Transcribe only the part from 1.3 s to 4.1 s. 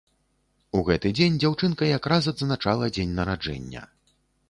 дзяўчынка якраз адзначала дзень нараджэння.